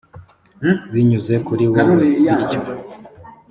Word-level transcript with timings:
binyuze 0.93 1.33
kuri 1.47 1.65
wowe 1.73 2.05
r 2.15 2.23
bityo 2.37 2.59